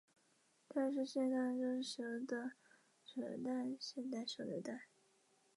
[0.67, 2.53] 第二次世界大战中使用的
[3.05, 4.81] 手榴弹现代手榴弹